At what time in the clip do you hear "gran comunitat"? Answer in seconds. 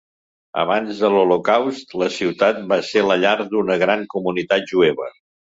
3.87-4.71